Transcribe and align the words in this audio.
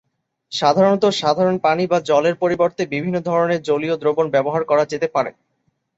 সাধারণত, 0.51 1.03
সাধারণ 1.21 1.55
পানি 1.57 1.83
বা 1.87 1.97
জলের 2.09 2.35
পরিবর্তে 2.35 2.81
বিভিন্ন 2.93 3.17
ধরনের 3.21 3.59
জলীয় 3.61 3.95
দ্রবণ 3.97 4.25
ব্যবহার 4.31 4.61
করা 4.63 4.83
যেতে 4.85 5.07
পারে। 5.07 5.31